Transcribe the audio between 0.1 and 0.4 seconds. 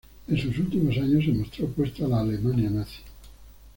En